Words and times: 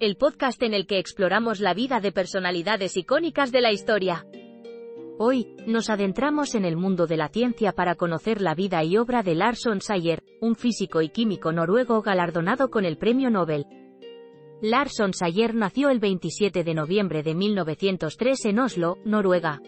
el 0.00 0.16
podcast 0.16 0.62
en 0.62 0.74
el 0.74 0.86
que 0.86 0.98
exploramos 0.98 1.58
la 1.58 1.74
vida 1.74 1.98
de 2.00 2.12
personalidades 2.12 2.96
icónicas 2.96 3.50
de 3.50 3.60
la 3.60 3.72
historia. 3.72 4.24
Hoy, 5.18 5.56
nos 5.66 5.90
adentramos 5.90 6.54
en 6.54 6.64
el 6.64 6.76
mundo 6.76 7.08
de 7.08 7.16
la 7.16 7.28
ciencia 7.28 7.72
para 7.72 7.96
conocer 7.96 8.40
la 8.40 8.54
vida 8.54 8.84
y 8.84 8.96
obra 8.96 9.24
de 9.24 9.34
Lars 9.34 9.68
Sayer, 9.80 10.22
un 10.40 10.54
físico 10.54 11.02
y 11.02 11.08
químico 11.08 11.50
noruego 11.50 12.00
galardonado 12.00 12.70
con 12.70 12.84
el 12.84 12.96
Premio 12.96 13.28
Nobel. 13.28 13.66
Lars 14.62 15.02
Sayer 15.12 15.56
nació 15.56 15.90
el 15.90 15.98
27 15.98 16.62
de 16.62 16.74
noviembre 16.74 17.24
de 17.24 17.34
1903 17.34 18.44
en 18.44 18.58
Oslo, 18.60 18.98
Noruega. 19.04 19.60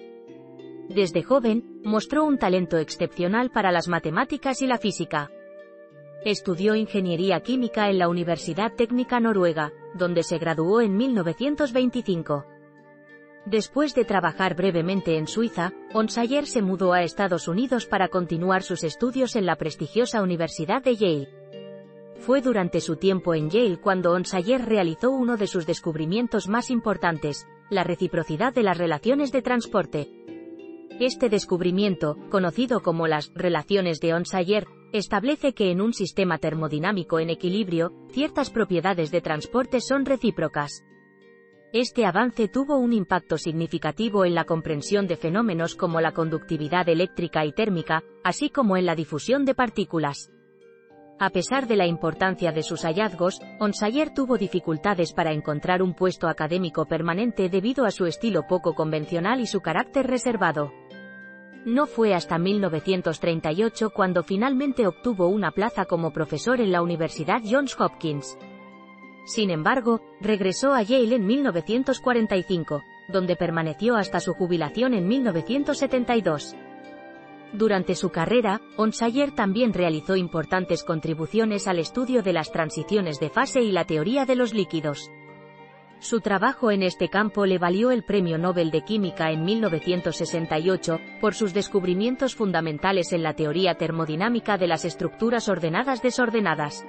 Desde 0.89 1.25
joven, 1.25 1.81
mostró 1.83 2.25
un 2.25 2.39
talento 2.39 2.79
excepcional 2.79 3.51
para 3.51 3.73
las 3.73 3.89
matemáticas 3.89 4.63
y 4.63 4.69
la 4.69 4.79
física. 4.79 5.31
Estudió 6.25 6.75
ingeniería 6.75 7.41
química 7.41 7.89
en 7.89 7.99
la 7.99 8.11
Universidad 8.11 8.75
Técnica 8.75 9.21
Noruega, 9.21 9.73
donde 9.95 10.23
se 10.23 10.37
graduó 10.37 10.83
en 10.83 10.95
1925. 10.95 12.45
Después 13.47 13.95
de 13.95 14.05
trabajar 14.05 14.55
brevemente 14.55 15.17
en 15.17 15.27
Suiza, 15.27 15.73
Onsayer 15.95 16.47
se 16.47 16.61
mudó 16.61 16.93
a 16.93 17.03
Estados 17.03 17.49
Unidos 17.49 17.87
para 17.87 18.09
continuar 18.09 18.63
sus 18.63 18.85
estudios 18.85 19.35
en 19.35 19.47
la 19.47 19.57
prestigiosa 19.57 20.23
Universidad 20.23 20.83
de 20.83 20.97
Yale. 20.97 21.29
Fue 22.19 22.43
durante 22.43 22.83
su 22.83 22.97
tiempo 22.97 23.35
en 23.35 23.49
Yale 23.49 23.81
cuando 23.81 24.13
Onsayer 24.13 24.63
realizó 24.63 25.11
uno 25.11 25.39
de 25.39 25.47
sus 25.47 25.65
descubrimientos 25.65 26.49
más 26.49 26.71
importantes, 26.71 27.49
la 27.71 27.83
reciprocidad 27.83 28.53
de 28.53 28.63
las 28.63 28.77
relaciones 28.77 29.33
de 29.33 29.41
transporte. 29.41 30.11
Este 31.01 31.31
descubrimiento, 31.31 32.19
conocido 32.29 32.83
como 32.83 33.07
las 33.07 33.33
relaciones 33.35 34.01
de 34.01 34.13
Onsayer, 34.13 34.67
establece 34.93 35.53
que 35.53 35.71
en 35.71 35.81
un 35.81 35.93
sistema 35.93 36.39
termodinámico 36.39 37.19
en 37.21 37.31
equilibrio, 37.31 37.93
ciertas 38.11 38.51
propiedades 38.51 39.11
de 39.11 39.21
transporte 39.21 39.81
son 39.81 40.05
recíprocas. 40.05 40.85
Este 41.73 42.05
avance 42.05 42.49
tuvo 42.49 42.79
un 42.79 42.93
impacto 42.93 43.39
significativo 43.39 44.25
en 44.25 44.35
la 44.35 44.45
comprensión 44.45 45.07
de 45.07 45.17
fenómenos 45.17 45.77
como 45.77 46.01
la 46.01 46.13
conductividad 46.13 46.89
eléctrica 46.89 47.45
y 47.47 47.53
térmica, 47.53 48.03
así 48.25 48.51
como 48.51 48.77
en 48.77 48.87
la 48.87 48.97
difusión 48.97 49.45
de 49.45 49.55
partículas. 49.55 50.33
A 51.21 51.31
pesar 51.31 51.69
de 51.69 51.77
la 51.77 51.87
importancia 51.87 52.51
de 52.51 52.63
sus 52.63 52.83
hallazgos, 52.83 53.41
Onsayer 53.61 54.13
tuvo 54.15 54.39
dificultades 54.39 55.13
para 55.13 55.33
encontrar 55.33 55.83
un 55.83 55.95
puesto 55.95 56.29
académico 56.29 56.87
permanente 56.87 57.49
debido 57.51 57.85
a 57.85 57.91
su 57.91 58.07
estilo 58.07 58.47
poco 58.49 58.75
convencional 58.75 59.39
y 59.41 59.47
su 59.47 59.61
carácter 59.61 60.07
reservado. 60.07 60.73
No 61.67 61.87
fue 61.87 62.15
hasta 62.15 62.39
1938 62.39 63.91
cuando 63.91 64.23
finalmente 64.23 64.87
obtuvo 64.87 65.29
una 65.29 65.51
plaza 65.51 65.85
como 65.85 66.11
profesor 66.11 66.61
en 66.61 66.73
la 66.73 66.81
Universidad 66.81 67.43
Johns 67.45 67.79
Hopkins. 67.79 68.39
Sin 69.27 69.51
embargo, 69.51 70.01
regresó 70.21 70.73
a 70.73 70.83
Yale 70.83 71.17
en 71.17 71.27
1945, 71.27 72.83
donde 73.09 73.37
permaneció 73.37 73.97
hasta 73.97 74.21
su 74.21 74.33
jubilación 74.33 74.95
en 74.95 75.07
1972. 75.07 76.57
Durante 77.53 77.95
su 77.95 78.11
carrera, 78.11 78.61
Onsayer 78.77 79.33
también 79.33 79.75
realizó 79.75 80.17
importantes 80.17 80.85
contribuciones 80.85 81.69
al 81.69 81.79
estudio 81.79 82.23
de 82.23 82.33
las 82.33 82.53
transiciones 82.53 83.21
de 83.21 83.29
fase 83.29 83.61
y 83.61 83.73
la 83.73 83.85
teoría 83.85 84.25
de 84.25 84.37
los 84.37 84.55
líquidos. 84.55 85.11
Su 86.01 86.23
trabajo 86.23 86.71
en 86.71 86.83
este 86.83 87.11
campo 87.11 87.45
le 87.45 87.59
valió 87.59 87.91
el 87.91 88.05
Premio 88.05 88.39
Nobel 88.39 88.71
de 88.71 88.83
Química 88.83 89.31
en 89.33 89.45
1968, 89.45 90.99
por 91.21 91.35
sus 91.35 91.53
descubrimientos 91.53 92.35
fundamentales 92.35 93.13
en 93.13 93.23
la 93.23 93.35
teoría 93.35 93.75
termodinámica 93.75 94.57
de 94.57 94.67
las 94.67 94.87
estructuras 94.87 95.51
ordenadas 95.51 96.01
desordenadas. 96.01 96.87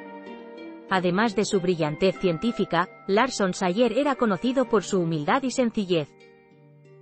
Además 0.90 1.36
de 1.36 1.44
su 1.44 1.60
brillantez 1.60 2.20
científica, 2.20 2.88
Larson 3.06 3.54
Sayer 3.54 3.98
era 3.98 4.16
conocido 4.16 4.70
por 4.70 4.84
su 4.84 5.02
humildad 5.02 5.44
y 5.44 5.52
sencillez. 5.52 6.08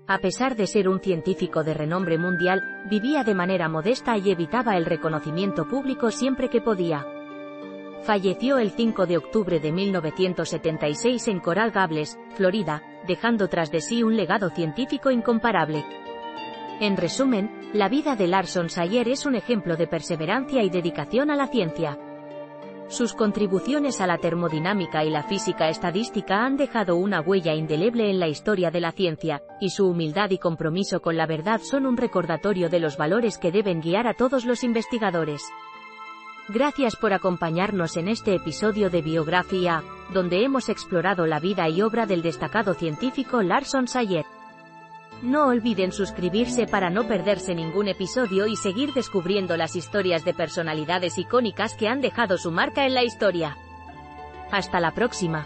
A 0.08 0.18
pesar 0.18 0.56
de 0.56 0.66
ser 0.66 0.90
un 0.90 1.02
científico 1.02 1.64
de 1.64 1.76
renombre 1.76 2.18
mundial, 2.18 2.64
vivía 2.90 3.24
de 3.24 3.36
manera 3.36 3.70
modesta 3.70 4.18
y 4.18 4.32
evitaba 4.32 4.78
el 4.78 4.86
reconocimiento 4.86 5.68
público 5.68 6.10
siempre 6.10 6.50
que 6.50 6.60
podía. 6.60 7.06
Falleció 8.04 8.58
el 8.58 8.72
5 8.72 9.06
de 9.06 9.18
octubre 9.18 9.60
de 9.60 9.72
1976 9.72 11.28
en 11.28 11.40
Coral 11.40 11.72
Gables, 11.72 12.18
Florida, 12.36 12.82
dejando 13.06 13.50
tras 13.50 13.72
de 13.72 13.82
sí 13.82 14.04
un 14.04 14.16
legado 14.16 14.50
científico 14.50 15.12
incomparable. 15.12 15.84
En 16.80 16.96
resumen, 16.96 17.52
la 17.74 17.90
vida 17.90 18.16
de 18.16 18.28
Larson 18.28 18.70
Sayer 18.70 19.10
es 19.10 19.26
un 19.26 19.36
ejemplo 19.36 19.76
de 19.76 19.86
perseverancia 19.86 20.64
y 20.64 20.70
dedicación 20.70 21.30
a 21.30 21.36
la 21.36 21.48
ciencia. 21.48 22.00
Sus 22.88 23.14
contribuciones 23.14 24.02
a 24.02 24.08
la 24.08 24.18
termodinámica 24.18 25.04
y 25.04 25.12
la 25.12 25.22
física 25.22 25.70
estadística 25.70 26.44
han 26.44 26.58
dejado 26.58 26.96
una 26.96 27.22
huella 27.22 27.54
indeleble 27.54 28.10
en 28.10 28.20
la 28.20 28.30
historia 28.30 28.72
de 28.72 28.80
la 28.80 28.92
ciencia, 28.92 29.44
y 29.60 29.70
su 29.70 29.88
humildad 29.88 30.32
y 30.32 30.40
compromiso 30.40 31.02
con 31.02 31.16
la 31.16 31.28
verdad 31.28 31.62
son 31.62 31.86
un 31.86 31.98
recordatorio 31.98 32.70
de 32.70 32.80
los 32.80 32.98
valores 32.98 33.38
que 33.38 33.52
deben 33.52 33.82
guiar 33.82 34.08
a 34.08 34.16
todos 34.16 34.46
los 34.46 34.64
investigadores. 34.64 35.44
Gracias 36.52 36.96
por 36.96 37.14
acompañarnos 37.14 37.96
en 37.96 38.08
este 38.08 38.34
episodio 38.34 38.90
de 38.90 39.04
Biografía, 39.04 39.84
donde 40.12 40.44
hemos 40.44 40.68
explorado 40.70 41.28
la 41.28 41.40
vida 41.40 41.70
y 41.70 41.84
obra 41.84 42.08
del 42.08 42.24
destacado 42.24 42.74
científico 42.74 43.44
Larson 43.44 43.88
Sayer. 43.88 44.26
No 45.22 45.46
olviden 45.46 45.92
suscribirse 45.92 46.66
para 46.66 46.90
no 46.90 47.08
perderse 47.08 47.54
ningún 47.54 47.88
episodio 47.88 48.48
y 48.48 48.56
seguir 48.56 48.94
descubriendo 48.94 49.58
las 49.58 49.76
historias 49.76 50.26
de 50.26 50.34
personalidades 50.34 51.20
icónicas 51.20 51.76
que 51.76 51.88
han 51.88 52.02
dejado 52.02 52.40
su 52.40 52.50
marca 52.50 52.88
en 52.88 52.96
la 52.96 53.04
historia. 53.04 53.56
Hasta 54.52 54.80
la 54.80 54.90
próxima. 54.96 55.46